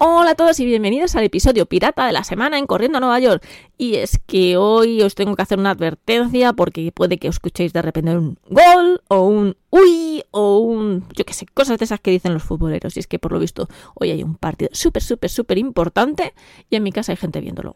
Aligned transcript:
Hola 0.00 0.30
a 0.30 0.34
todos 0.36 0.60
y 0.60 0.64
bienvenidos 0.64 1.16
al 1.16 1.24
episodio 1.24 1.66
pirata 1.66 2.06
de 2.06 2.12
la 2.12 2.22
semana 2.22 2.56
en 2.56 2.68
Corriendo 2.68 2.98
a 2.98 3.00
Nueva 3.00 3.18
York. 3.18 3.44
Y 3.76 3.96
es 3.96 4.20
que 4.26 4.56
hoy 4.56 5.02
os 5.02 5.16
tengo 5.16 5.34
que 5.34 5.42
hacer 5.42 5.58
una 5.58 5.72
advertencia 5.72 6.52
porque 6.52 6.92
puede 6.92 7.18
que 7.18 7.28
os 7.28 7.34
escuchéis 7.34 7.72
de 7.72 7.82
repente 7.82 8.16
un 8.16 8.38
gol 8.48 9.02
o 9.08 9.22
un 9.22 9.56
uy 9.70 10.22
o 10.30 10.58
un 10.58 11.04
yo 11.16 11.24
qué 11.24 11.32
sé, 11.32 11.46
cosas 11.46 11.78
de 11.78 11.84
esas 11.84 11.98
que 11.98 12.12
dicen 12.12 12.32
los 12.32 12.44
futboleros. 12.44 12.96
Y 12.96 13.00
es 13.00 13.08
que 13.08 13.18
por 13.18 13.32
lo 13.32 13.40
visto 13.40 13.66
hoy 13.94 14.12
hay 14.12 14.22
un 14.22 14.36
partido 14.36 14.70
súper, 14.72 15.02
súper, 15.02 15.30
súper 15.30 15.58
importante 15.58 16.32
y 16.70 16.76
en 16.76 16.84
mi 16.84 16.92
casa 16.92 17.10
hay 17.10 17.16
gente 17.16 17.40
viéndolo. 17.40 17.74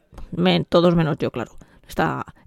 todos 0.68 0.94
menos 0.94 1.18
yo, 1.18 1.32
claro. 1.32 1.58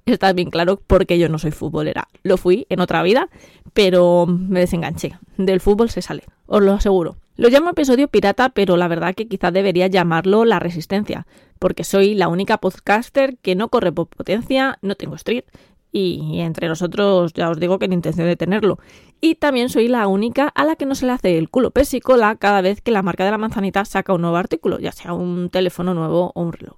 Está, 0.06 0.34
bien 0.34 0.50
claro 0.50 0.80
porque 0.86 1.18
yo 1.20 1.30
no 1.30 1.40
soy 1.40 1.52
futbolera. 1.52 2.08
Lo 2.24 2.38
fui 2.38 2.66
en 2.70 2.80
otra 2.80 3.04
vida, 3.04 3.30
pero 3.74 4.26
me 4.28 4.60
desenganché. 4.60 5.18
Del 5.38 5.62
fútbol 5.62 5.90
se 5.90 6.02
sale, 6.02 6.24
os 6.48 6.62
lo 6.62 6.74
aseguro. 6.74 7.18
Lo 7.38 7.50
llamo 7.50 7.70
episodio 7.72 8.08
pirata, 8.08 8.50
pero 8.50 8.78
la 8.78 8.88
verdad 8.88 9.14
que 9.14 9.28
quizá 9.28 9.52
debería 9.52 9.88
llamarlo 9.88 10.46
La 10.46 10.60
Resistencia, 10.60 11.28
porque 11.60 11.84
soy 11.84 12.16
la 12.16 12.28
única 12.30 12.58
podcaster 12.58 13.38
que 13.38 13.56
no 13.56 13.70
corre 13.70 13.92
por 13.92 14.08
potencia, 14.08 14.80
no 14.82 14.96
tengo 14.96 15.16
street, 15.16 15.44
y 15.92 16.40
entre 16.42 16.68
nosotros 16.68 17.34
ya 17.34 17.50
os 17.50 17.60
digo 17.60 17.80
que 17.80 17.88
ni 17.88 17.96
intención 17.96 18.28
de 18.28 18.36
tenerlo. 18.36 18.80
Y 19.22 19.36
también 19.36 19.70
soy 19.70 19.88
la 19.88 20.08
única 20.08 20.50
a 20.50 20.66
la 20.66 20.76
que 20.76 20.86
no 20.86 20.94
se 20.94 21.06
le 21.06 21.14
hace 21.14 21.38
el 21.38 21.50
culo 21.50 21.72
pesicola 21.72 22.36
cada 22.36 22.62
vez 22.62 22.82
que 22.82 22.92
la 22.92 23.02
marca 23.02 23.24
de 23.24 23.32
la 23.32 23.38
manzanita 23.38 23.86
saca 23.86 24.14
un 24.14 24.22
nuevo 24.22 24.38
artículo, 24.38 24.80
ya 24.80 24.92
sea 24.92 25.14
un 25.14 25.50
teléfono 25.50 25.94
nuevo 25.94 26.32
o 26.36 26.42
un 26.42 26.54
reloj. 26.54 26.78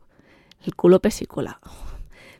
El 0.65 0.75
culo 0.75 0.99
pesicola. 0.99 1.59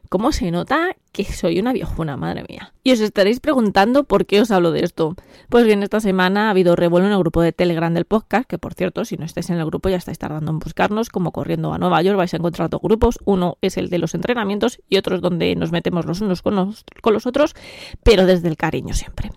¿Cómo 0.10 0.32
se 0.32 0.52
nota 0.52 0.96
que 1.12 1.24
soy 1.26 1.60
una 1.60 1.74
viejuna, 1.74 2.18
madre 2.18 2.46
mía? 2.48 2.74
Y 2.84 2.92
os 2.92 3.00
estaréis 3.00 3.40
preguntando 3.40 4.06
por 4.06 4.26
qué 4.26 4.42
os 4.42 4.52
hablo 4.52 4.72
de 4.72 4.84
esto. 4.84 5.16
Pues 5.50 5.66
bien, 5.66 5.84
esta 5.84 6.00
semana 6.00 6.48
ha 6.48 6.50
habido 6.52 6.76
revuelo 6.76 7.08
en 7.08 7.14
el 7.14 7.20
grupo 7.20 7.42
de 7.42 7.52
Telegram 7.52 7.94
del 7.94 8.06
podcast, 8.06 8.48
que 8.48 8.58
por 8.58 8.74
cierto, 8.74 9.04
si 9.06 9.18
no 9.18 9.26
estáis 9.26 9.50
en 9.50 9.58
el 9.58 9.66
grupo 9.66 9.90
ya 9.90 9.98
estáis 9.98 10.18
tardando 10.18 10.52
en 10.52 10.60
buscarnos, 10.60 11.10
como 11.10 11.32
corriendo 11.32 11.74
a 11.74 11.78
Nueva 11.78 12.02
York 12.02 12.18
vais 12.18 12.34
a 12.34 12.38
encontrar 12.38 12.70
dos 12.70 12.82
grupos. 12.82 13.20
Uno 13.26 13.58
es 13.62 13.78
el 13.78 13.90
de 13.90 13.98
los 13.98 14.14
entrenamientos 14.16 14.80
y 14.90 14.98
otro 14.98 15.16
es 15.16 15.22
donde 15.22 15.56
nos 15.56 15.72
metemos 15.72 16.06
los 16.06 16.22
unos 16.22 16.42
con 16.42 16.56
los, 16.56 16.86
con 17.02 17.14
los 17.14 17.26
otros, 17.26 17.56
pero 18.04 18.26
desde 18.26 18.48
el 18.48 18.58
cariño 18.58 18.94
siempre. 18.94 19.32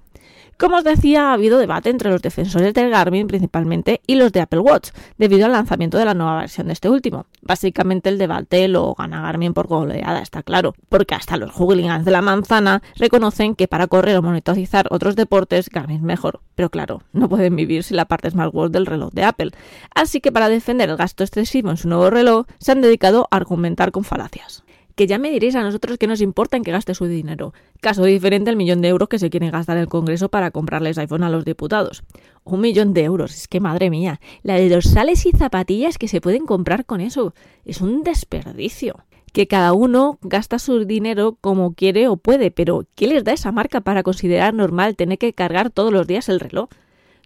Como 0.61 0.77
os 0.77 0.85
decía, 0.85 1.31
ha 1.31 1.33
habido 1.33 1.59
debate 1.59 1.89
entre 1.89 2.11
los 2.11 2.21
defensores 2.21 2.75
del 2.75 2.91
Garmin 2.91 3.27
principalmente 3.27 4.03
y 4.07 4.17
los 4.17 4.31
de 4.31 4.43
Apple 4.43 4.59
Watch, 4.61 4.91
debido 5.17 5.47
al 5.47 5.53
lanzamiento 5.53 5.97
de 5.97 6.05
la 6.05 6.13
nueva 6.13 6.41
versión 6.41 6.67
de 6.67 6.75
este 6.75 6.91
último. 6.91 7.25
Básicamente 7.41 8.11
el 8.11 8.19
debate 8.19 8.69
lo 8.69 8.93
gana 8.93 9.23
Garmin 9.23 9.55
por 9.55 9.69
goleada, 9.69 10.21
está 10.21 10.43
claro, 10.43 10.75
porque 10.91 11.15
hasta 11.15 11.39
los 11.39 11.51
hooligans 11.53 12.05
de 12.05 12.11
la 12.11 12.21
manzana 12.21 12.83
reconocen 12.97 13.55
que 13.55 13.69
para 13.69 13.87
correr 13.87 14.19
o 14.19 14.23
monitorizar 14.23 14.87
otros 14.91 15.17
deportes 15.17 15.71
Garmin 15.71 15.97
es 15.97 16.03
mejor. 16.03 16.41
Pero 16.57 16.69
claro, 16.69 17.05
no 17.15 17.31
pueden 17.31 17.57
vivir 17.57 17.83
sin 17.83 17.97
la 17.97 18.05
parte 18.05 18.31
smartwatch 18.31 18.71
del 18.71 18.85
reloj 18.85 19.15
de 19.15 19.25
Apple. 19.25 19.53
Así 19.95 20.21
que 20.21 20.31
para 20.31 20.51
defender 20.51 20.91
el 20.91 20.99
gasto 20.99 21.25
excesivo 21.25 21.71
en 21.71 21.79
su 21.79 21.89
nuevo 21.89 22.11
reloj, 22.11 22.45
se 22.59 22.73
han 22.73 22.83
dedicado 22.83 23.29
a 23.31 23.37
argumentar 23.37 23.93
con 23.93 24.05
falacias 24.05 24.63
que 25.01 25.07
ya 25.07 25.19
me 25.19 25.31
diréis 25.31 25.57
a 25.57 25.63
nosotros 25.63 25.97
que 25.97 26.07
nos 26.07 26.21
importa 26.21 26.59
en 26.59 26.63
que 26.63 26.73
gaste 26.73 26.95
su 26.95 27.07
dinero. 27.07 27.55
Caso 27.81 28.05
diferente 28.05 28.51
al 28.51 28.57
millón 28.57 28.83
de 28.83 28.89
euros 28.89 29.09
que 29.09 29.19
se 29.19 29.31
quiere 29.31 29.51
gastar 29.51 29.79
el 29.79 29.87
Congreso 29.87 30.29
para 30.29 30.51
comprarles 30.51 30.99
iPhone 30.99 31.23
a 31.23 31.31
los 31.31 31.47
diputados. 31.47 32.03
Un 32.45 32.61
millón 32.61 32.93
de 32.93 33.05
euros, 33.05 33.35
es 33.35 33.49
que 33.49 33.61
madre 33.61 33.89
mía, 33.89 34.21
la 34.43 34.57
de 34.57 34.69
dorsales 34.69 35.25
y 35.25 35.33
zapatillas 35.33 35.97
que 35.97 36.07
se 36.07 36.21
pueden 36.21 36.45
comprar 36.45 36.85
con 36.85 37.01
eso. 37.01 37.33
Es 37.65 37.81
un 37.81 38.03
desperdicio. 38.03 39.07
Que 39.33 39.47
cada 39.47 39.73
uno 39.73 40.19
gasta 40.21 40.59
su 40.59 40.85
dinero 40.85 41.39
como 41.41 41.73
quiere 41.73 42.07
o 42.07 42.19
puede, 42.19 42.51
pero 42.51 42.85
¿qué 42.95 43.07
les 43.07 43.25
da 43.25 43.33
esa 43.33 43.53
marca 43.53 43.81
para 43.81 44.03
considerar 44.03 44.53
normal 44.53 44.97
tener 44.97 45.17
que 45.17 45.33
cargar 45.33 45.71
todos 45.71 45.95
los 45.95 46.07
días 46.07 46.29
el 46.29 46.41
reloj? 46.41 46.69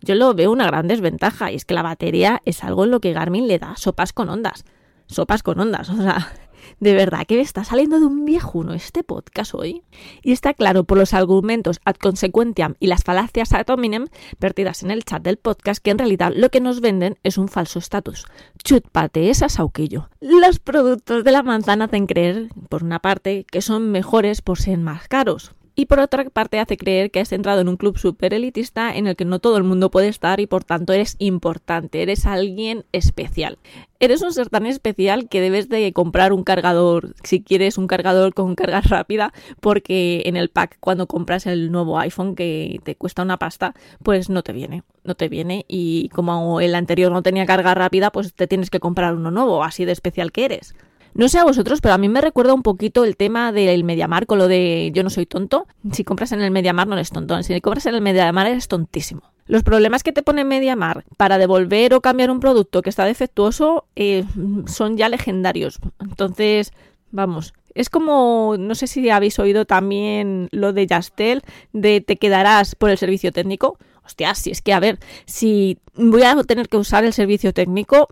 Yo 0.01 0.15
lo 0.15 0.33
veo 0.33 0.53
una 0.53 0.69
gran 0.69 0.87
desventaja 0.87 1.51
y 1.51 1.57
es 1.57 1.65
que 1.65 1.75
la 1.75 1.83
batería 1.83 2.41
es 2.45 2.63
algo 2.63 2.85
en 2.85 2.93
lo 2.93 3.01
que 3.01 3.13
Garmin 3.13 3.49
le 3.49 3.59
da 3.59 3.75
sopas 3.75 4.13
con 4.13 4.29
ondas. 4.29 4.65
Sopas 5.09 5.43
con 5.43 5.59
ondas, 5.59 5.91
o 5.91 5.97
sea, 5.97 6.33
de 6.81 6.95
verdad 6.95 7.27
que 7.27 7.37
me 7.37 7.43
está 7.43 7.65
saliendo 7.65 8.01
de 8.01 8.07
un 8.07 8.25
viejuno 8.25 8.75
este 8.75 9.05
podcast 9.05 9.55
hoy. 9.55 9.83
Y 10.23 10.33
está 10.33 10.55
claro 10.55 10.85
por 10.85 10.99
los 10.99 11.15
argumentos 11.15 11.81
ad 11.85 11.97
consequentiam 11.97 12.75
y 12.81 12.87
las 12.87 13.05
falacias 13.05 13.53
ad 13.53 13.69
hominem 13.69 14.09
vertidas 14.41 14.83
en 14.83 14.91
el 14.91 15.05
chat 15.05 15.23
del 15.23 15.37
podcast 15.37 15.83
que 15.83 15.91
en 15.91 15.99
realidad 15.99 16.33
lo 16.35 16.51
que 16.51 16.61
nos 16.61 16.81
venden 16.81 17.19
es 17.23 17.39
un 17.39 17.49
falso 17.49 17.79
estatus. 17.79 18.27
Chutpate 18.63 19.31
esa 19.31 19.49
sauquillo. 19.49 20.09
Los 20.21 20.59
productos 20.59 21.25
de 21.25 21.33
la 21.33 21.43
manzana 21.43 21.87
hacen 21.87 22.07
creer, 22.07 22.49
por 22.69 22.83
una 22.83 23.01
parte, 23.01 23.45
que 23.51 23.63
son 23.63 23.91
mejores 23.91 24.43
por 24.43 24.59
ser 24.59 24.79
más 24.79 25.09
caros 25.09 25.55
y 25.77 25.87
por 25.87 25.99
otra 25.99 26.25
parte 26.31 26.61
hace 26.61 26.77
creer 26.77 27.11
que 27.11 27.21
has 27.21 27.33
entrado 27.33 27.61
en 27.61 27.69
un 27.69 27.77
club 27.77 27.99
super 27.99 28.33
elitista 28.33 28.95
en 28.95 29.07
el 29.07 29.17
que 29.17 29.25
no 29.25 29.41
todo 29.41 29.57
el 29.57 29.65
mundo 29.65 29.91
puede 29.91 30.09
estar 30.09 30.41
y 30.41 30.47
por 30.47 30.65
tanto 30.65 30.93
eres 30.93 31.17
importante, 31.19 32.03
eres 32.03 32.27
alguien 32.27 32.85
especial. 32.93 33.59
Eres 33.99 34.23
un 34.23 34.33
ser 34.33 34.51
tan 34.51 34.67
especial 34.67 35.29
que 35.29 35.41
debes 35.41 35.69
de 35.69 35.93
comprar 35.93 36.33
un 36.33 36.45
cargador, 36.45 37.15
si 37.25 37.43
quieres 37.43 37.79
un 37.79 37.87
cargador 37.87 38.35
con 38.35 38.55
carga 38.55 38.81
rápida, 38.85 39.33
porque 39.61 40.23
en 40.27 40.37
el 40.37 40.51
pack 40.51 40.77
cuando 40.81 41.07
compras 41.07 41.47
el 41.47 41.73
nuevo 41.73 41.99
iPhone 41.99 42.35
que 42.37 42.81
te 42.85 42.97
cuesta 42.97 43.23
una 43.23 43.39
pasta, 43.39 43.75
pues 44.03 44.31
no 44.31 44.43
te 44.43 44.53
viene, 44.53 44.83
no 45.05 45.15
te 45.15 45.29
viene 45.29 45.65
y 45.69 46.09
como 46.11 46.61
el 46.61 46.75
anterior 46.75 47.11
no 47.11 47.23
tenía 47.23 47.47
carga 47.47 47.75
rápida, 47.75 48.13
pues 48.13 48.35
te 48.35 48.47
tienes 48.47 48.71
que 48.71 48.81
comprar 48.81 49.15
uno 49.15 49.31
nuevo, 49.31 49.65
así 49.65 49.85
de 49.85 49.93
especial 49.93 50.33
que 50.33 50.45
eres. 50.45 50.75
No 51.15 51.29
sé 51.29 51.39
a 51.39 51.45
vosotros, 51.45 51.81
pero 51.81 51.95
a 51.95 51.99
mí 51.99 52.09
me 52.09 52.21
recuerda 52.21 52.55
un 52.55 52.63
poquito 52.63 53.05
el 53.05 53.17
tema 53.17 53.53
del 53.53 53.85
Mediamar 53.85 54.27
con 54.27 54.39
lo 54.39 54.49
de 54.49 54.91
yo 54.93 55.05
no 55.05 55.11
soy 55.11 55.27
tonto. 55.27 55.67
Si 55.93 56.03
compras 56.03 56.33
en 56.33 56.41
el 56.41 56.51
Mediamar 56.51 56.89
no 56.89 56.95
eres 56.95 57.11
tonto, 57.11 57.41
si 57.43 57.61
compras 57.61 57.87
en 57.87 57.95
el 57.95 58.01
Mediamar 58.01 58.49
eres 58.49 58.67
tontísimo. 58.67 59.23
Los 59.47 59.63
problemas 59.63 60.03
que 60.03 60.13
te 60.13 60.23
pone 60.23 60.45
Mediamar 60.45 61.05
para 61.17 61.39
devolver 61.39 61.95
o 61.95 62.01
cambiar 62.01 62.31
un 62.31 62.41
producto 62.41 62.83
que 62.83 62.91
está 62.91 63.05
defectuoso 63.05 63.85
eh, 63.95 64.25
son 64.67 64.97
ya 64.97 65.09
legendarios. 65.09 65.79
Entonces, 66.01 66.73
vamos, 67.11 67.53
es 67.75 67.91
como, 67.91 68.55
no 68.59 68.75
sé 68.75 68.87
si 68.87 69.11
habéis 69.11 69.39
oído 69.39 69.67
también 69.67 70.49
lo 70.53 70.73
de 70.73 70.87
Yastel, 70.87 71.43
de 71.73 72.01
te 72.01 72.17
quedarás 72.17 72.75
por 72.75 72.91
el 72.91 72.99
servicio 72.99 73.33
técnico. 73.33 73.79
Hostia, 74.05 74.35
si 74.35 74.51
es 74.51 74.63
que, 74.63 74.73
a 74.73 74.81
ver, 74.81 74.99
si 75.27 75.79
voy 75.95 76.23
a 76.23 76.37
tener 76.45 76.69
que 76.69 76.77
usar 76.77 77.05
el 77.05 77.13
servicio 77.13 77.53
técnico, 77.53 78.09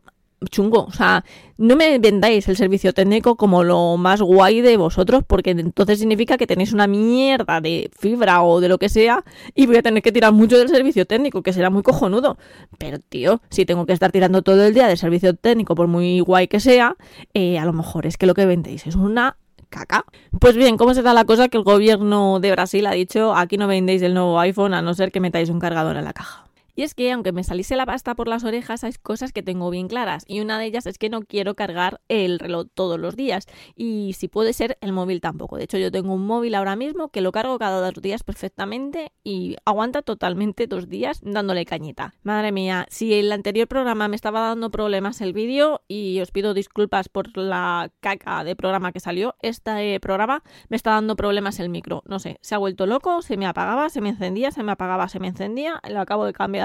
chungo. 0.50 0.84
O 0.84 0.92
sea, 0.92 1.24
no 1.56 1.76
me 1.76 1.98
vendáis 1.98 2.48
el 2.48 2.56
servicio 2.56 2.92
técnico 2.92 3.36
como 3.36 3.64
lo 3.64 3.96
más 3.96 4.20
guay 4.20 4.60
de 4.60 4.76
vosotros, 4.76 5.22
porque 5.26 5.50
entonces 5.50 5.98
significa 5.98 6.36
que 6.36 6.46
tenéis 6.46 6.72
una 6.72 6.86
mierda 6.86 7.60
de 7.60 7.90
fibra 7.98 8.42
o 8.42 8.60
de 8.60 8.68
lo 8.68 8.78
que 8.78 8.88
sea 8.88 9.24
y 9.54 9.66
voy 9.66 9.76
a 9.76 9.82
tener 9.82 10.02
que 10.02 10.12
tirar 10.12 10.32
mucho 10.32 10.58
del 10.58 10.68
servicio 10.68 11.06
técnico, 11.06 11.42
que 11.42 11.52
será 11.52 11.70
muy 11.70 11.82
cojonudo. 11.82 12.36
Pero, 12.78 12.98
tío, 12.98 13.40
si 13.50 13.64
tengo 13.64 13.86
que 13.86 13.92
estar 13.92 14.12
tirando 14.12 14.42
todo 14.42 14.64
el 14.64 14.74
día 14.74 14.86
del 14.88 14.98
servicio 14.98 15.34
técnico, 15.34 15.74
por 15.74 15.88
muy 15.88 16.20
guay 16.20 16.48
que 16.48 16.60
sea, 16.60 16.96
eh, 17.34 17.58
a 17.58 17.64
lo 17.64 17.72
mejor 17.72 18.06
es 18.06 18.16
que 18.16 18.26
lo 18.26 18.34
que 18.34 18.46
vendéis 18.46 18.86
es 18.86 18.96
una 18.96 19.36
caca. 19.68 20.04
Pues 20.38 20.56
bien, 20.56 20.76
¿cómo 20.76 20.94
se 20.94 21.02
da 21.02 21.14
la 21.14 21.24
cosa 21.24 21.48
que 21.48 21.56
el 21.56 21.64
gobierno 21.64 22.38
de 22.38 22.52
Brasil 22.52 22.86
ha 22.86 22.92
dicho 22.92 23.34
aquí 23.34 23.56
no 23.56 23.66
vendéis 23.66 24.02
el 24.02 24.14
nuevo 24.14 24.38
iPhone 24.38 24.74
a 24.74 24.82
no 24.82 24.94
ser 24.94 25.10
que 25.10 25.18
metáis 25.18 25.48
un 25.48 25.58
cargador 25.58 25.96
en 25.96 26.04
la 26.04 26.12
caja? 26.12 26.44
Y 26.74 26.82
es 26.82 26.94
que, 26.94 27.12
aunque 27.12 27.32
me 27.32 27.44
saliese 27.44 27.76
la 27.76 27.86
pasta 27.86 28.14
por 28.14 28.28
las 28.28 28.44
orejas, 28.44 28.84
hay 28.84 28.92
cosas 29.02 29.32
que 29.32 29.42
tengo 29.42 29.70
bien 29.70 29.88
claras. 29.88 30.24
Y 30.26 30.40
una 30.40 30.58
de 30.58 30.66
ellas 30.66 30.86
es 30.86 30.98
que 30.98 31.10
no 31.10 31.22
quiero 31.22 31.54
cargar 31.54 32.00
el 32.08 32.38
reloj 32.38 32.66
todos 32.74 32.98
los 32.98 33.16
días. 33.16 33.46
Y 33.76 34.14
si 34.14 34.28
puede 34.28 34.52
ser, 34.52 34.78
el 34.80 34.92
móvil 34.92 35.20
tampoco. 35.20 35.56
De 35.56 35.64
hecho, 35.64 35.78
yo 35.78 35.90
tengo 35.90 36.14
un 36.14 36.26
móvil 36.26 36.54
ahora 36.54 36.76
mismo 36.76 37.10
que 37.10 37.20
lo 37.20 37.32
cargo 37.32 37.58
cada 37.58 37.80
dos 37.80 38.02
días 38.02 38.22
perfectamente 38.22 39.12
y 39.22 39.56
aguanta 39.64 40.02
totalmente 40.02 40.66
dos 40.66 40.88
días 40.88 41.20
dándole 41.22 41.64
cañita. 41.64 42.14
Madre 42.22 42.52
mía, 42.52 42.86
si 42.88 43.14
el 43.14 43.30
anterior 43.32 43.68
programa 43.68 44.08
me 44.08 44.16
estaba 44.16 44.40
dando 44.40 44.70
problemas 44.70 45.20
el 45.20 45.32
vídeo, 45.32 45.82
y 45.88 46.20
os 46.20 46.30
pido 46.30 46.54
disculpas 46.54 47.08
por 47.08 47.36
la 47.36 47.90
caca 48.00 48.44
de 48.44 48.56
programa 48.56 48.92
que 48.92 49.00
salió, 49.00 49.34
este 49.40 50.00
programa 50.00 50.42
me 50.68 50.76
está 50.76 50.92
dando 50.92 51.16
problemas 51.16 51.60
el 51.60 51.68
micro. 51.68 52.02
No 52.06 52.18
sé, 52.18 52.38
se 52.40 52.54
ha 52.54 52.58
vuelto 52.58 52.86
loco, 52.86 53.22
se 53.22 53.36
me 53.36 53.46
apagaba, 53.46 53.88
se 53.88 54.00
me 54.00 54.10
encendía, 54.10 54.50
se 54.50 54.62
me 54.62 54.72
apagaba, 54.72 55.08
se 55.08 55.20
me 55.20 55.28
encendía. 55.28 55.80
Lo 55.88 56.00
acabo 56.00 56.24
de 56.24 56.32
cambiar 56.32 56.61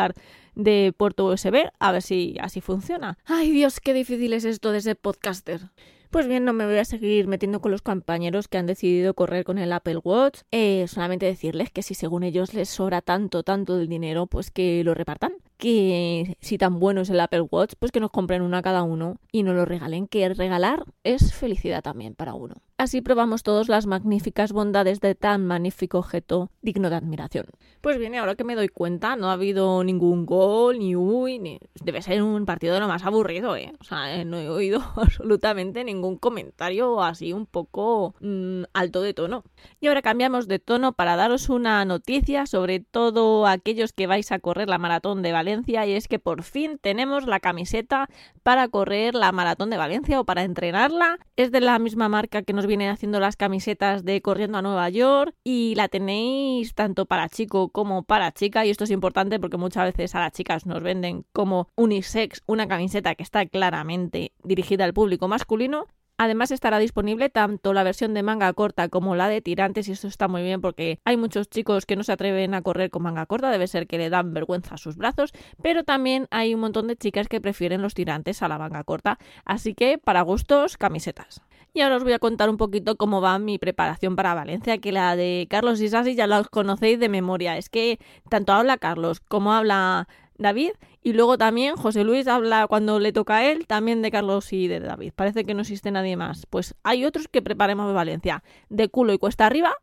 de 0.56 0.94
puerto 0.98 1.26
USB, 1.26 1.70
a 1.80 1.92
ver 1.92 2.02
si 2.02 2.36
así 2.42 2.62
funciona. 2.62 3.18
Ay 3.26 3.52
Dios, 3.52 3.80
qué 3.80 3.94
difícil 3.94 4.34
es 4.34 4.46
esto 4.46 4.72
de 4.72 4.82
ser 4.82 4.98
podcaster. 4.98 5.62
Pues 6.10 6.26
bien, 6.26 6.46
no 6.46 6.54
me 6.54 6.66
voy 6.66 6.78
a 6.78 6.86
seguir 6.86 7.28
metiendo 7.28 7.60
con 7.60 7.72
los 7.72 7.82
compañeros 7.82 8.48
que 8.48 8.58
han 8.58 8.66
decidido 8.66 9.14
correr 9.14 9.44
con 9.44 9.58
el 9.58 9.74
Apple 9.74 9.98
Watch. 9.98 10.40
Eh, 10.52 10.86
solamente 10.88 11.26
decirles 11.26 11.70
que 11.70 11.84
si 11.84 11.96
según 11.96 12.24
ellos 12.24 12.54
les 12.54 12.70
sobra 12.70 13.02
tanto, 13.02 13.44
tanto 13.44 13.78
del 13.78 13.90
dinero, 13.90 14.26
pues 14.26 14.50
que 14.50 14.84
lo 14.86 14.94
repartan. 14.94 15.34
Que 15.58 16.38
si 16.40 16.58
tan 16.58 16.80
bueno 16.80 17.02
es 17.02 17.10
el 17.10 17.20
Apple 17.20 17.42
Watch, 17.42 17.74
pues 17.78 17.92
que 17.92 18.00
nos 18.00 18.12
compren 18.12 18.42
una 18.42 18.62
cada 18.62 18.84
uno 18.84 19.18
y 19.34 19.44
no 19.44 19.54
lo 19.54 19.66
regalen. 19.66 20.08
Que 20.08 20.30
regalar 20.30 20.86
es 21.04 21.34
felicidad 21.34 21.84
también 21.84 22.16
para 22.16 22.36
uno. 22.36 22.56
Así 22.80 23.02
probamos 23.02 23.42
todos 23.42 23.70
las 23.70 23.88
magníficas 23.88 24.52
bondades 24.52 25.00
de 25.00 25.16
tan 25.16 25.48
magnífico 25.48 25.98
objeto 25.98 26.52
digno 26.62 26.92
de 26.92 26.98
admiración. 26.98 27.48
Pues 27.82 27.98
bien, 27.98 28.14
ahora 28.14 28.36
que 28.36 28.44
me 28.44 28.54
doy 28.54 28.68
cuenta, 28.68 29.16
no 29.16 29.32
ha 29.32 29.34
habido 29.34 29.84
ningún 29.84 30.28
gol, 30.28 30.78
ni 30.78 30.96
uy, 30.96 31.40
ni... 31.40 31.60
Debe 31.84 32.04
ser 32.04 32.22
un 32.22 32.46
partido 32.46 32.76
de 32.76 32.80
lo 32.80 32.88
más 32.88 33.04
aburrido, 33.04 33.56
¿eh? 33.56 33.74
O 33.82 33.84
sea, 33.84 34.16
eh, 34.16 34.26
no 34.26 34.38
he 34.38 34.48
oído 34.48 34.80
absolutamente 34.96 35.84
ningún 35.84 36.18
comentario 36.18 37.02
así 37.02 37.34
un 37.34 37.48
poco 37.48 38.14
mm, 38.20 38.66
alto 38.74 39.02
de 39.02 39.16
tono. 39.16 39.44
Y 39.80 39.88
ahora 39.88 40.04
cambiamos 40.04 40.48
de 40.48 40.60
tono 40.60 40.94
para 40.94 41.16
daros 41.16 41.50
una 41.50 41.84
noticia 41.84 42.46
sobre 42.46 42.80
todo 42.80 43.48
aquellos 43.48 43.92
que 43.92 44.06
vais 44.06 44.32
a 44.32 44.38
correr 44.38 44.70
la 44.70 44.78
maratón 44.78 45.24
de 45.24 45.32
Valencia 45.32 45.88
y 45.88 45.94
es 45.94 46.08
que 46.08 46.20
por 46.20 46.44
fin 46.44 46.78
tenemos 46.78 47.26
la 47.26 47.40
camiseta 47.40 48.08
para 48.44 48.68
correr 48.68 49.16
la 49.16 49.32
maratón 49.32 49.72
de 49.72 49.78
Valencia 49.78 50.20
o 50.20 50.26
para 50.26 50.44
entrenarla. 50.44 51.18
Es 51.38 51.52
de 51.52 51.62
la 51.62 51.80
misma 51.80 52.08
marca 52.08 52.44
que 52.44 52.54
nos 52.54 52.67
viene 52.68 52.90
haciendo 52.90 53.20
las 53.20 53.36
camisetas 53.36 54.06
de 54.06 54.22
Corriendo 54.22 54.60
a 54.60 54.62
Nueva 54.62 54.90
York 54.90 55.34
y 55.44 55.74
la 55.76 55.88
tenéis 55.88 56.76
tanto 56.76 57.06
para 57.06 57.30
chico 57.30 57.70
como 57.70 58.04
para 58.04 58.32
chica. 58.32 58.66
Y 58.66 58.70
esto 58.70 58.84
es 58.84 58.92
importante 58.92 59.40
porque 59.40 59.58
muchas 59.58 59.86
veces 59.86 60.14
a 60.14 60.20
las 60.20 60.34
chicas 60.34 60.66
nos 60.66 60.84
venden 60.84 61.26
como 61.34 61.70
unisex 61.76 62.44
una 62.46 62.68
camiseta 62.68 63.16
que 63.16 63.24
está 63.24 63.46
claramente 63.48 64.34
dirigida 64.44 64.86
al 64.86 64.94
público 64.94 65.28
masculino. 65.28 65.88
Además 66.20 66.50
estará 66.50 66.80
disponible 66.80 67.30
tanto 67.30 67.74
la 67.74 67.84
versión 67.84 68.16
de 68.16 68.24
manga 68.24 68.52
corta 68.54 68.90
como 68.90 69.16
la 69.16 69.30
de 69.30 69.42
tirantes 69.42 69.88
y 69.88 69.92
esto 69.92 70.08
está 70.08 70.28
muy 70.28 70.42
bien 70.42 70.62
porque 70.62 71.00
hay 71.06 71.16
muchos 71.16 71.48
chicos 71.48 71.86
que 71.86 71.96
no 71.96 72.04
se 72.04 72.12
atreven 72.12 72.56
a 72.56 72.64
correr 72.64 72.90
con 72.90 73.04
manga 73.04 73.28
corta, 73.28 73.52
debe 73.52 73.68
ser 73.68 73.86
que 73.86 74.00
le 74.00 74.10
dan 74.10 74.34
vergüenza 74.34 74.76
a 74.76 74.78
sus 74.80 74.98
brazos, 74.98 75.32
pero 75.62 75.84
también 75.84 76.28
hay 76.32 76.56
un 76.56 76.62
montón 76.62 76.88
de 76.88 76.96
chicas 76.96 77.28
que 77.28 77.40
prefieren 77.40 77.84
los 77.84 77.94
tirantes 77.94 78.42
a 78.42 78.48
la 78.48 78.58
manga 78.58 78.84
corta, 78.84 79.20
así 79.46 79.76
que 79.76 80.00
para 80.00 80.24
gustos 80.24 80.78
camisetas. 80.78 81.44
Y 81.78 81.82
ahora 81.82 81.98
os 81.98 82.04
voy 82.04 82.14
a 82.14 82.18
contar 82.18 82.50
un 82.50 82.58
poquito 82.58 82.96
cómo 82.96 83.22
va 83.22 83.38
mi 83.38 83.60
preparación 83.60 84.16
para 84.16 84.34
Valencia, 84.34 84.80
que 84.80 84.92
la 84.92 85.16
de 85.16 85.46
Carlos 85.48 85.80
y 85.80 85.90
Sassi 85.90 86.16
ya 86.16 86.26
la 86.26 86.44
conocéis 86.44 87.00
de 87.00 87.08
memoria. 87.08 87.56
Es 87.56 87.70
que 87.70 88.00
tanto 88.32 88.52
habla 88.54 88.80
Carlos 88.80 89.20
como 89.20 89.54
habla 89.54 90.08
David. 90.40 90.72
Y 91.04 91.14
luego 91.14 91.38
también 91.38 91.76
José 91.76 92.04
Luis 92.04 92.28
habla 92.28 92.66
cuando 92.66 93.00
le 93.00 93.14
toca 93.14 93.38
a 93.38 93.46
él, 93.46 93.68
también 93.68 94.02
de 94.02 94.10
Carlos 94.10 94.52
y 94.54 94.68
de 94.68 94.80
David. 94.80 95.14
Parece 95.16 95.46
que 95.46 95.54
no 95.54 95.62
existe 95.62 95.92
nadie 95.92 96.18
más. 96.18 96.48
Pues 96.48 96.74
hay 96.82 97.06
otros 97.06 97.28
que 97.28 97.44
preparemos 97.44 97.94
Valencia. 97.94 98.44
De 98.70 98.90
culo 98.90 99.14
y 99.14 99.20
cuesta 99.20 99.46
arriba, 99.46 99.76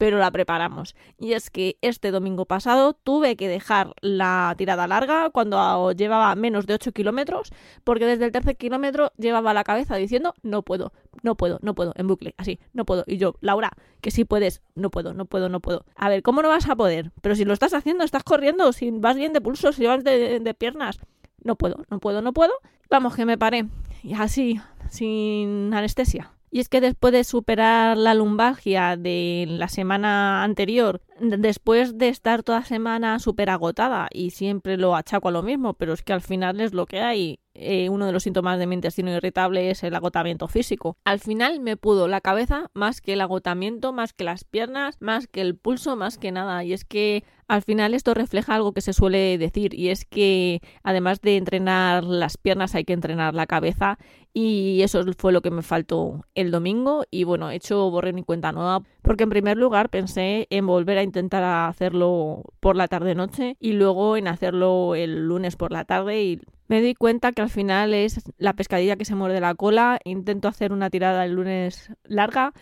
pero 0.00 0.18
la 0.18 0.30
preparamos. 0.30 0.96
Y 1.18 1.34
es 1.34 1.50
que 1.50 1.76
este 1.82 2.10
domingo 2.10 2.46
pasado 2.46 2.94
tuve 2.94 3.36
que 3.36 3.48
dejar 3.48 3.92
la 4.00 4.54
tirada 4.56 4.86
larga 4.86 5.28
cuando 5.28 5.92
llevaba 5.92 6.34
menos 6.36 6.66
de 6.66 6.72
8 6.72 6.92
kilómetros, 6.92 7.52
porque 7.84 8.06
desde 8.06 8.24
el 8.24 8.32
tercer 8.32 8.56
kilómetro 8.56 9.12
llevaba 9.18 9.52
la 9.52 9.62
cabeza 9.62 9.96
diciendo 9.96 10.32
no 10.40 10.62
puedo, 10.62 10.94
no 11.22 11.36
puedo, 11.36 11.58
no 11.62 11.74
puedo, 11.74 11.92
en 11.96 12.06
bucle, 12.06 12.34
así, 12.36 12.58
no 12.72 12.84
puedo. 12.84 13.04
Y 13.06 13.16
yo, 13.16 13.36
Laura, 13.40 13.70
que 14.00 14.10
sí 14.10 14.24
puedes, 14.24 14.62
no 14.74 14.90
puedo, 14.90 15.14
no 15.14 15.24
puedo, 15.24 15.48
no 15.48 15.60
puedo. 15.60 15.84
A 15.96 16.08
ver, 16.08 16.22
¿cómo 16.22 16.42
no 16.42 16.48
vas 16.48 16.68
a 16.68 16.76
poder? 16.76 17.12
Pero 17.20 17.34
si 17.34 17.44
lo 17.44 17.52
estás 17.52 17.74
haciendo, 17.74 18.04
estás 18.04 18.24
corriendo, 18.24 18.72
si 18.72 18.90
vas 18.90 19.16
bien 19.16 19.32
de 19.32 19.40
pulso, 19.40 19.72
si 19.72 19.86
vas 19.86 20.04
de, 20.04 20.40
de 20.40 20.54
piernas. 20.54 20.98
No 21.42 21.56
puedo, 21.56 21.84
no 21.90 22.00
puedo, 22.00 22.22
no 22.22 22.32
puedo. 22.32 22.52
Vamos, 22.88 23.14
que 23.14 23.24
me 23.24 23.38
paré. 23.38 23.66
Y 24.02 24.14
así, 24.14 24.60
sin 24.90 25.72
anestesia. 25.72 26.32
Y 26.52 26.58
es 26.58 26.68
que 26.68 26.80
después 26.80 27.12
de 27.12 27.22
superar 27.22 27.96
la 27.96 28.12
lumbalgia 28.12 28.96
de 28.96 29.46
la 29.48 29.68
semana 29.68 30.42
anterior, 30.42 31.00
después 31.20 31.96
de 31.96 32.08
estar 32.08 32.42
toda 32.42 32.64
semana 32.64 33.20
súper 33.20 33.50
agotada, 33.50 34.08
y 34.12 34.30
siempre 34.30 34.76
lo 34.76 34.96
achaco 34.96 35.28
a 35.28 35.32
lo 35.32 35.44
mismo, 35.44 35.74
pero 35.74 35.92
es 35.92 36.02
que 36.02 36.12
al 36.12 36.22
final 36.22 36.60
es 36.60 36.74
lo 36.74 36.86
que 36.86 37.00
hay, 37.00 37.38
eh, 37.60 37.88
uno 37.88 38.06
de 38.06 38.12
los 38.12 38.22
síntomas 38.22 38.58
de 38.58 38.66
mi 38.66 38.74
intestino 38.74 39.10
irritable 39.10 39.70
es 39.70 39.82
el 39.82 39.94
agotamiento 39.94 40.48
físico. 40.48 40.96
Al 41.04 41.20
final 41.20 41.60
me 41.60 41.76
pudo 41.76 42.08
la 42.08 42.20
cabeza 42.20 42.70
más 42.74 43.00
que 43.00 43.12
el 43.12 43.20
agotamiento, 43.20 43.92
más 43.92 44.12
que 44.12 44.24
las 44.24 44.44
piernas, 44.44 44.96
más 45.00 45.26
que 45.26 45.40
el 45.40 45.56
pulso, 45.56 45.96
más 45.96 46.18
que 46.18 46.32
nada. 46.32 46.64
Y 46.64 46.72
es 46.72 46.84
que 46.84 47.24
al 47.50 47.62
final 47.62 47.94
esto 47.94 48.14
refleja 48.14 48.54
algo 48.54 48.72
que 48.72 48.80
se 48.80 48.92
suele 48.92 49.36
decir 49.36 49.74
y 49.74 49.88
es 49.88 50.04
que 50.04 50.60
además 50.84 51.20
de 51.20 51.36
entrenar 51.36 52.04
las 52.04 52.36
piernas 52.36 52.76
hay 52.76 52.84
que 52.84 52.92
entrenar 52.92 53.34
la 53.34 53.48
cabeza 53.48 53.98
y 54.32 54.82
eso 54.82 55.02
fue 55.18 55.32
lo 55.32 55.42
que 55.42 55.50
me 55.50 55.62
faltó 55.62 56.24
el 56.36 56.52
domingo 56.52 57.02
y 57.10 57.24
bueno, 57.24 57.50
he 57.50 57.56
hecho 57.56 57.90
borré 57.90 58.12
mi 58.12 58.22
cuenta 58.22 58.52
nueva 58.52 58.84
porque 59.02 59.24
en 59.24 59.30
primer 59.30 59.56
lugar 59.56 59.90
pensé 59.90 60.46
en 60.50 60.64
volver 60.64 60.98
a 60.98 61.02
intentar 61.02 61.42
hacerlo 61.42 62.44
por 62.60 62.76
la 62.76 62.86
tarde 62.86 63.16
noche 63.16 63.56
y 63.58 63.72
luego 63.72 64.16
en 64.16 64.28
hacerlo 64.28 64.94
el 64.94 65.26
lunes 65.26 65.56
por 65.56 65.72
la 65.72 65.84
tarde 65.84 66.22
y 66.22 66.40
me 66.70 66.80
di 66.80 66.94
cuenta 66.94 67.32
que 67.32 67.42
al 67.42 67.50
final 67.50 67.94
es 67.94 68.22
la 68.38 68.52
pescadilla 68.52 68.94
que 68.94 69.04
se 69.04 69.16
muerde 69.16 69.40
la 69.40 69.56
cola. 69.56 69.98
Intento 70.04 70.46
hacer 70.46 70.72
una 70.72 70.88
tirada 70.88 71.24
el 71.24 71.32
lunes 71.32 71.90
larga, 72.04 72.52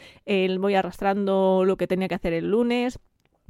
voy 0.58 0.74
arrastrando 0.76 1.66
lo 1.66 1.76
que 1.76 1.86
tenía 1.86 2.08
que 2.08 2.14
hacer 2.14 2.32
el 2.32 2.50
lunes, 2.50 3.00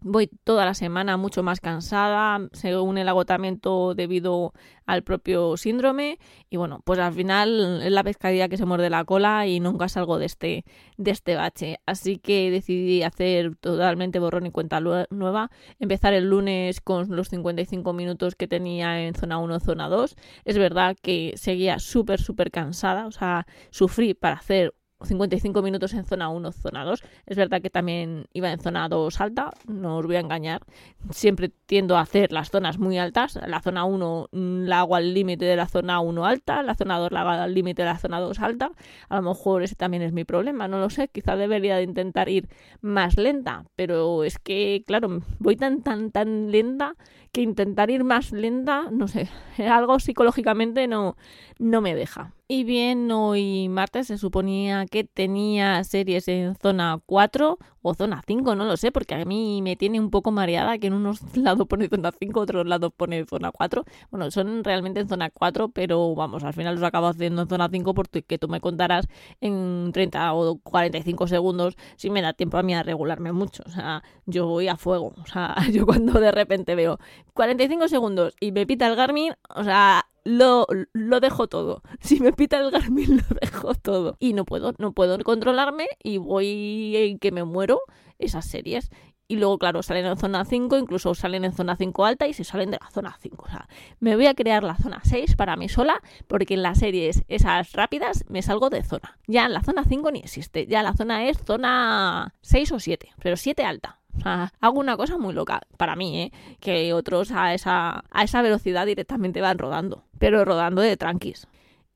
voy 0.01 0.29
toda 0.45 0.65
la 0.65 0.75
semana 0.75 1.17
mucho 1.17 1.43
más 1.43 1.61
cansada, 1.61 2.41
según 2.53 2.99
el 2.99 3.09
agotamiento 3.09 3.95
debido 3.95 4.53
al 4.87 5.03
propio 5.03 5.57
síndrome. 5.57 6.19
Y 6.51 6.57
bueno, 6.57 6.81
pues 6.85 6.99
al 6.99 7.13
final 7.13 7.83
es 7.83 7.93
la 7.93 8.05
pescadilla 8.05 8.49
que 8.49 8.57
se 8.57 8.65
muerde 8.65 8.91
la 8.91 9.05
cola 9.05 9.47
y 9.47 9.61
nunca 9.61 9.89
salgo 9.89 10.19
de 10.19 10.27
este 10.27 10.65
de 10.97 11.11
este 11.13 11.37
bache, 11.37 11.79
así 11.87 12.19
que 12.19 12.51
decidí 12.51 13.03
hacer 13.03 13.57
totalmente 13.57 14.19
borrón 14.19 14.47
y 14.47 14.51
cuenta 14.51 14.81
nueva, 14.81 15.51
empezar 15.79 16.13
el 16.13 16.29
lunes 16.29 16.81
con 16.81 17.15
los 17.15 17.29
55 17.29 17.93
minutos 17.93 18.35
que 18.35 18.49
tenía 18.49 19.03
en 19.07 19.15
zona 19.15 19.39
1, 19.39 19.61
zona 19.61 19.89
2. 19.89 20.17
Es 20.45 20.59
verdad 20.59 20.97
que 21.01 21.35
seguía 21.37 21.79
súper 21.79 22.21
súper 22.21 22.51
cansada, 22.51 23.07
o 23.07 23.13
sea, 23.13 23.47
sufrí 23.71 24.15
para 24.15 24.37
hacer 24.37 24.75
55 25.05 25.63
minutos 25.63 25.95
en 25.95 26.05
zona 26.05 26.29
1, 26.29 26.53
zona 26.53 26.85
2. 26.85 27.03
Es 27.27 27.37
verdad 27.37 27.63
que 27.63 27.71
también 27.71 28.27
iba 28.33 28.51
en 28.51 28.59
zona 28.59 28.89
2 28.89 29.21
alta, 29.21 29.53
no 29.67 29.99
os 29.99 30.07
voy 30.07 30.17
a 30.17 30.21
engañar. 30.21 30.63
Siempre 31.11 31.51
tiendo 31.67 31.97
a 31.97 32.01
hacer 32.01 32.33
las 32.33 32.51
zonas 32.51 32.79
muy 32.79 32.99
altas. 32.99 33.39
La 33.47 33.61
zona 33.61 33.85
1 33.85 34.29
mm, 34.33 34.65
la 34.65 34.81
hago 34.81 34.97
al 34.97 35.15
límite 35.15 35.45
de 35.45 35.57
la 35.57 35.67
zona 35.67 36.01
1 36.01 36.27
alta, 36.27 36.63
la 36.63 36.75
zona 36.75 36.99
2 36.99 37.13
la 37.13 37.21
hago 37.21 37.31
al 37.31 37.55
límite 37.55 37.83
de 37.83 37.87
la 37.87 37.99
zona 37.99 38.19
2 38.19 38.41
alta. 38.41 38.73
A 39.09 39.17
lo 39.17 39.23
mejor 39.23 39.63
ese 39.63 39.77
también 39.77 40.03
es 40.03 40.13
mi 40.13 40.25
problema, 40.25 40.67
no 40.67 40.79
lo 40.79 40.91
sé. 40.91 41.09
Quizá 41.09 41.37
debería 41.37 41.77
de 41.77 41.85
intentar 41.85 42.29
ir 42.29 42.49
más 42.81 43.17
lenta, 43.17 43.65
pero 43.77 44.25
es 44.25 44.39
que, 44.39 44.83
claro, 44.87 45.23
voy 45.39 45.57
tan, 45.57 45.83
tan, 45.83 46.11
tan 46.11 46.51
lenta 46.51 46.95
que 47.31 47.43
intentar 47.43 47.91
ir 47.91 48.03
más 48.03 48.33
lenta, 48.33 48.89
no 48.91 49.07
sé, 49.07 49.29
algo 49.71 50.01
psicológicamente 50.01 50.89
no, 50.89 51.17
no 51.59 51.81
me 51.81 51.95
deja. 51.95 52.33
Y 52.51 52.65
bien, 52.65 53.13
hoy 53.13 53.69
martes 53.69 54.07
se 54.07 54.17
suponía 54.17 54.87
que 54.87 55.05
tenía 55.05 55.85
series 55.85 56.29
en 56.29 56.55
zona 56.55 56.99
4 57.05 57.59
o 57.83 57.95
zona 57.95 58.23
5, 58.27 58.55
no 58.55 58.65
lo 58.65 58.79
sé, 58.79 58.91
porque 58.91 59.15
a 59.15 59.25
mí 59.27 59.61
me 59.61 59.77
tiene 59.77 60.01
un 60.01 60.11
poco 60.11 60.31
mareada 60.31 60.79
que 60.79 60.87
en 60.87 60.95
unos 60.95 61.21
lados 61.37 61.67
pone 61.69 61.89
zona 61.91 62.11
5, 62.19 62.41
otros 62.41 62.67
lados 62.67 62.91
pone 62.97 63.27
zona 63.27 63.53
4. 63.53 63.85
Bueno, 64.11 64.31
son 64.31 64.65
realmente 64.65 65.01
en 65.01 65.11
zona 65.11 65.29
4, 65.29 65.69
pero 65.73 66.15
vamos, 66.15 66.43
al 66.43 66.55
final 66.55 66.77
los 66.77 66.85
acabo 66.85 67.09
haciendo 67.09 67.43
en 67.43 67.49
zona 67.51 67.69
5 67.71 67.93
porque 67.93 68.39
tú 68.39 68.49
me 68.49 68.63
contarás 68.63 69.09
en 69.43 69.91
30 69.93 70.33
o 70.33 70.57
45 70.57 71.27
segundos 71.27 71.77
si 71.97 72.09
me 72.09 72.23
da 72.23 72.33
tiempo 72.33 72.57
a 72.57 72.63
mí 72.63 72.75
a 72.75 72.83
regularme 72.83 73.31
mucho. 73.33 73.63
O 73.67 73.71
sea, 73.71 74.03
yo 74.25 74.47
voy 74.47 74.69
a 74.69 74.77
fuego. 74.79 75.13
O 75.23 75.27
sea, 75.27 75.55
yo 75.71 75.85
cuando 75.85 76.19
de 76.19 76.33
repente 76.33 76.75
veo 76.75 76.99
45 77.35 77.89
segundos 77.89 78.35
y 78.41 78.53
me 78.53 78.67
pita 78.67 78.87
el 78.87 78.97
Garmin, 78.97 79.35
o 79.55 79.65
sea, 79.65 80.07
lo, 80.29 80.67
lo 80.93 81.21
dejo 81.21 81.49
todo. 81.49 81.83
Si 82.01 82.21
me 82.21 82.33
pita 82.33 82.59
el 82.59 82.71
Garmin, 82.71 83.17
lo 83.29 83.37
dejo 83.41 83.75
todo. 83.75 84.17
Y 84.21 84.33
no 84.33 84.45
puedo, 84.45 84.75
no 84.79 84.93
puedo 84.93 85.19
controlarme 85.25 85.89
y 86.03 86.19
voy 86.19 86.95
en 86.97 87.19
que 87.19 87.33
me 87.33 87.45
muero 87.45 87.81
esas 88.19 88.47
series. 88.47 88.91
Y 89.31 89.37
luego, 89.37 89.59
claro, 89.59 89.83
salen 89.83 90.07
en 90.07 90.17
zona 90.17 90.47
5, 90.47 90.79
incluso 90.79 91.15
salen 91.15 91.45
en 91.45 91.53
zona 91.53 91.77
5 91.77 92.05
alta 92.07 92.27
y 92.27 92.33
se 92.33 92.45
salen 92.45 92.71
de 92.71 92.79
la 92.81 92.91
zona 92.91 93.15
5. 93.21 93.45
O 93.47 93.51
sea, 93.51 93.69
me 94.01 94.17
voy 94.17 94.27
a 94.27 94.35
crear 94.35 94.65
la 94.65 94.77
zona 94.77 95.01
6 95.05 95.37
para 95.37 95.57
mí 95.57 95.69
sola, 95.69 96.01
porque 96.29 96.55
en 96.55 96.63
las 96.63 96.79
series 96.79 97.25
esas 97.29 97.73
rápidas 97.73 98.25
me 98.29 98.41
salgo 98.41 98.71
de 98.71 98.83
zona. 98.83 99.19
Ya 99.27 99.45
en 99.45 99.53
la 99.53 99.63
zona 99.63 99.85
5 99.85 100.13
ni 100.13 100.21
existe, 100.21 100.67
ya 100.67 100.83
la 100.83 100.95
zona 100.95 101.29
es 101.29 101.39
zona 101.45 102.33
6 102.41 102.73
o 102.73 102.81
7, 102.81 103.11
pero 103.21 103.37
7 103.37 103.65
alta. 103.65 103.98
Hago 104.25 104.79
una 104.79 104.97
cosa 104.97 105.19
muy 105.19 105.35
loca 105.35 105.61
para 105.77 105.97
mí, 105.97 106.21
¿eh? 106.23 106.33
Que 106.61 106.93
otros 106.93 107.31
a 107.33 107.55
esa, 107.55 108.05
a 108.11 108.23
esa 108.23 108.43
velocidad 108.43 108.87
directamente 108.87 109.41
van 109.41 109.59
rodando, 109.59 110.05
pero 110.19 110.45
rodando 110.45 110.83
de 110.83 110.97
tranquis. 110.97 111.47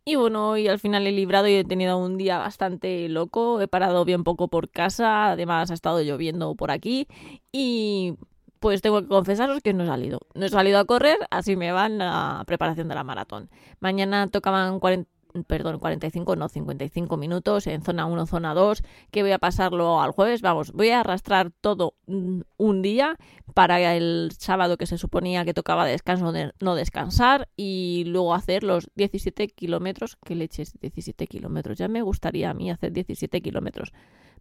Y 0.05 0.17
bueno, 0.17 0.57
y 0.57 0.67
al 0.67 0.81
final 0.81 1.07
he 1.07 1.13
librado 1.13 1.47
y 1.47 1.55
he 1.55 1.65
tenido 1.65 1.97
un 1.97 2.19
día 2.19 2.39
bastante 2.39 3.09
loco. 3.09 3.61
He 3.61 3.69
parado 3.69 4.05
bien 4.05 4.25
poco 4.25 4.49
por 4.49 4.69
casa, 4.69 5.31
además 5.33 5.71
ha 5.71 5.75
estado 5.75 6.03
lloviendo 6.03 6.55
por 6.57 6.73
aquí 6.73 7.07
y 7.53 8.15
pues 8.59 8.81
tengo 8.81 9.03
que 9.03 9.09
confesaros 9.09 9.61
que 9.63 9.73
no 9.75 9.85
he 9.85 9.87
salido. 9.87 10.21
No 10.35 10.47
he 10.47 10.49
salido 10.49 10.79
a 10.79 10.85
correr, 10.87 11.19
así 11.31 11.57
me 11.57 11.73
van 11.73 11.99
la 11.99 12.43
preparación 12.47 12.89
de 12.89 12.95
la 12.95 13.05
maratón. 13.05 13.51
Mañana 13.81 14.29
tocaban 14.29 14.81
40 14.81 15.12
perdón, 15.47 15.79
45, 15.79 16.37
no, 16.37 16.49
55 16.49 17.17
minutos 17.17 17.67
en 17.67 17.83
zona 17.83 18.07
1, 18.07 18.27
zona 18.27 18.55
2, 18.55 18.83
que 19.11 19.23
voy 19.23 19.33
a 19.33 19.39
pasarlo 19.39 20.01
al 20.01 20.13
jueves. 20.13 20.43
Vamos, 20.43 20.73
voy 20.73 20.91
a 20.91 21.01
arrastrar 21.01 21.51
todo 21.61 21.95
un 22.07 22.83
día 22.83 23.17
para 23.55 23.95
el 23.95 24.31
sábado 24.39 24.77
que 24.77 24.87
se 24.87 24.99
suponía 24.99 25.45
que 25.45 25.55
tocaba 25.55 25.85
descanso, 25.87 26.33
no 26.61 26.75
descansar 26.75 27.49
y 27.57 28.05
luego 28.07 28.35
hacer 28.35 28.63
los 28.63 28.91
17 28.95 29.49
kilómetros. 29.49 30.17
¿Qué 30.25 30.35
leches? 30.35 30.79
17 30.81 31.27
kilómetros. 31.27 31.79
Ya 31.79 31.89
me 31.89 32.03
gustaría 32.03 32.51
a 32.51 32.55
mí 32.55 32.71
hacer 32.71 32.93
17 32.93 33.41
kilómetros. 33.41 33.93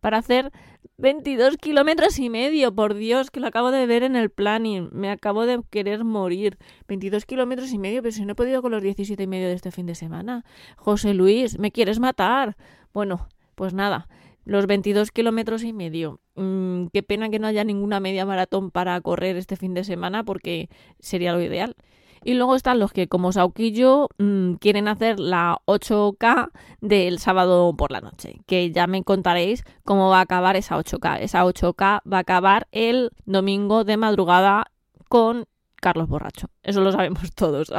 Para 0.01 0.17
hacer 0.17 0.51
22 0.97 1.57
kilómetros 1.57 2.19
y 2.19 2.29
medio, 2.29 2.75
por 2.75 2.95
Dios, 2.95 3.31
que 3.31 3.39
lo 3.39 3.47
acabo 3.47 3.71
de 3.71 3.85
ver 3.85 4.03
en 4.03 4.15
el 4.15 4.29
planning. 4.29 4.89
Me 4.91 5.09
acabo 5.09 5.45
de 5.45 5.61
querer 5.69 6.03
morir. 6.03 6.57
22 6.87 7.25
kilómetros 7.25 7.71
y 7.71 7.77
medio, 7.77 8.01
pero 8.01 8.11
si 8.11 8.25
no 8.25 8.33
he 8.33 8.35
podido 8.35 8.61
con 8.61 8.71
los 8.71 8.83
17 8.83 9.23
y 9.23 9.27
medio 9.27 9.47
de 9.47 9.53
este 9.53 9.71
fin 9.71 9.85
de 9.85 9.95
semana. 9.95 10.43
José 10.75 11.13
Luis, 11.13 11.57
¿me 11.57 11.71
quieres 11.71 11.99
matar? 11.99 12.57
Bueno, 12.93 13.29
pues 13.55 13.73
nada, 13.73 14.07
los 14.43 14.67
22 14.67 15.11
kilómetros 15.11 15.63
y 15.63 15.73
medio. 15.73 16.19
Mm, 16.35 16.87
qué 16.93 17.03
pena 17.03 17.29
que 17.29 17.39
no 17.39 17.47
haya 17.47 17.63
ninguna 17.63 17.99
media 17.99 18.25
maratón 18.25 18.71
para 18.71 18.99
correr 19.01 19.37
este 19.37 19.55
fin 19.55 19.73
de 19.73 19.83
semana 19.83 20.23
porque 20.23 20.69
sería 20.99 21.33
lo 21.33 21.41
ideal. 21.41 21.75
Y 22.23 22.35
luego 22.35 22.55
están 22.55 22.79
los 22.79 22.91
que, 22.91 23.07
como 23.07 23.31
Sauquillo, 23.31 24.09
mmm, 24.17 24.53
quieren 24.53 24.87
hacer 24.87 25.19
la 25.19 25.59
8K 25.65 26.51
del 26.79 27.19
sábado 27.19 27.75
por 27.75 27.91
la 27.91 28.01
noche. 28.01 28.41
Que 28.45 28.71
ya 28.71 28.85
me 28.87 29.03
contaréis 29.03 29.63
cómo 29.83 30.09
va 30.09 30.19
a 30.19 30.21
acabar 30.21 30.55
esa 30.55 30.77
8K. 30.77 31.19
Esa 31.21 31.43
8K 31.43 32.01
va 32.11 32.17
a 32.17 32.21
acabar 32.21 32.67
el 32.71 33.11
domingo 33.25 33.83
de 33.83 33.97
madrugada 33.97 34.71
con 35.09 35.45
Carlos 35.81 36.07
Borracho. 36.07 36.47
Eso 36.63 36.81
lo 36.81 36.91
sabemos 36.91 37.31
todos. 37.35 37.71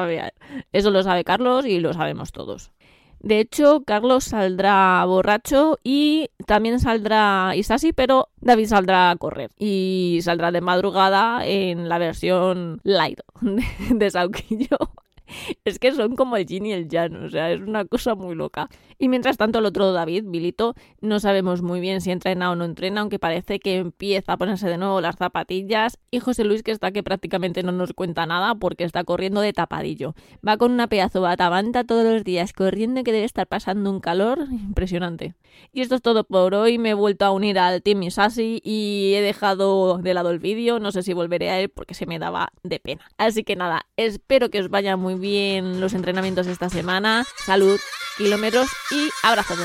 Eso 0.73 0.91
lo 0.91 1.03
sabe 1.03 1.25
Carlos 1.25 1.65
y 1.65 1.79
lo 1.79 1.93
sabemos 1.93 2.33
todos. 2.33 2.73
De 3.23 3.38
hecho, 3.38 3.85
Carlos 3.85 4.25
saldrá 4.25 5.05
borracho 5.05 5.79
y 5.85 6.29
también 6.45 6.81
saldrá 6.81 7.55
Isasi, 7.55 7.93
pero 7.93 8.29
David 8.41 8.67
saldrá 8.67 9.11
a 9.11 9.17
correr 9.17 9.52
y 9.59 10.19
saldrá 10.23 10.50
de 10.50 10.61
madrugada 10.61 11.47
en 11.47 11.88
la 11.88 11.99
versión 11.99 12.81
light 12.83 13.21
de, 13.41 14.11
Sauquillo. 14.11 14.76
es 15.65 15.79
que 15.79 15.93
son 15.93 16.17
como 16.17 16.37
el 16.37 16.47
Jin 16.47 16.67
y 16.67 16.73
el 16.73 16.89
Jan, 16.91 17.25
o 17.25 17.31
sea, 17.31 17.53
es 17.53 17.61
una 17.61 17.85
cosa 17.85 18.15
muy 18.15 18.35
loca. 18.35 18.69
Y 18.99 19.09
mientras 19.09 19.37
tanto, 19.37 19.59
el 19.59 19.67
otro 19.67 19.93
David, 19.93 20.25
Bilito, 20.27 20.75
no 21.01 21.21
sabemos 21.21 21.62
muy 21.62 21.81
bien 21.81 22.01
si 22.01 22.11
entrena 22.11 22.51
o 22.51 22.57
no 22.57 22.65
entrena, 22.65 23.01
aunque 23.01 23.19
parece 23.19 23.59
que 23.59 23.77
empieza 23.77 24.35
a 24.35 24.37
ponerse 24.37 24.69
de 24.69 24.79
nuevo 24.79 25.01
las 25.01 25.17
zapatillas. 25.17 25.99
Y 26.11 26.21
José 26.21 26.45
Luis, 26.45 26.62
que 26.62 26.71
está 26.71 26.93
que 26.93 27.03
prácticamente 27.03 27.62
no 27.62 27.73
nos 27.73 27.93
cuenta 27.93 28.27
nada 28.27 28.55
porque 28.55 28.85
está 28.85 29.05
corriendo 29.05 29.41
de 29.41 29.53
tapadillo. 29.53 30.15
Va 30.47 30.57
con 30.57 30.73
una 30.73 30.87
pedazo 30.87 31.21
batabanta 31.21 31.85
todos 31.85 32.05
los 32.05 32.25
días 32.25 32.53
corriendo 32.53 33.03
que 33.03 33.12
debe 33.12 33.25
estar 33.25 33.47
pasando 33.47 33.91
un 33.91 34.01
calor 34.01 34.47
impresionante. 34.51 35.35
Y 35.73 35.81
esto 35.81 35.97
es 35.97 36.03
todo 36.03 36.25
por 36.25 36.55
hoy. 36.55 36.79
Me 36.79 36.91
he 36.91 36.95
vuelto 36.95 37.25
a 37.25 37.31
unir 37.31 37.59
al 37.59 37.83
Team 37.83 38.03
Isasi 38.05 38.61
y 38.65 39.15
he 39.15 39.23
dejado 39.23 39.99
de 39.99 40.15
lado 40.15 40.31
el 40.31 40.39
vídeo. 40.39 40.79
No 40.79 40.93
sé 40.93 41.03
si 41.03 41.12
volveré 41.12 41.51
a 41.51 41.61
él 41.61 41.69
porque 41.69 41.95
se 41.95 42.07
me 42.07 42.19
daba 42.19 42.53
de 42.62 42.79
pena. 42.81 43.03
Así 43.19 43.45
que 43.45 43.57
nada, 43.57 43.87
espero 43.97 44.51
que 44.51 44.61
os 44.61 44.69
vaya 44.69 44.97
muy 44.97 45.15
bien 45.23 45.81
los 45.81 45.95
entrenamientos 45.95 46.47
esta 46.47 46.69
semana. 46.69 47.25
Salud, 47.47 47.81
kilómetros 48.19 48.69
y 48.91 49.09
abrazos 49.23 49.57
de. 49.59 49.64